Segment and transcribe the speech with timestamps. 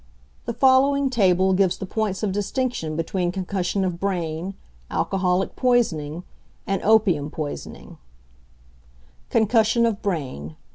[0.47, 4.55] The following table gives the points of distinction between concussion of brain,
[4.89, 6.23] alcoholic poisoning,
[6.65, 7.99] and opium poisoning:
[9.29, 10.55] CONCUSSION OF BRAIN.